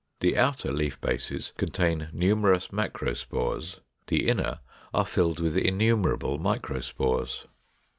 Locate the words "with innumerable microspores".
5.39-7.45